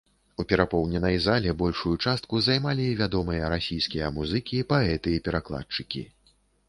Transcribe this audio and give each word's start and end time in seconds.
У 0.43 0.43
перапоўненай 0.51 1.17
зале 1.25 1.51
большую 1.59 1.93
частку 2.07 2.41
займалі 2.47 2.87
вядомыя 3.01 3.51
расійскія 3.55 4.09
музыкі, 4.17 4.67
паэты 4.75 5.09
і 5.19 5.23
перакладчыкі. 5.29 6.03